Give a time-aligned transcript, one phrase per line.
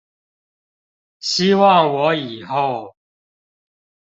[1.19, 2.95] 希望我以後